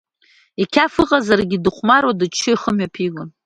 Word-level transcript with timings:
Иқьаф 0.63 0.93
ыҟазаргьы 1.03 1.57
дыхәмаруа 1.63 2.17
дыччо 2.19 2.49
ихы 2.53 2.71
мҩаԥигон. 2.75 3.29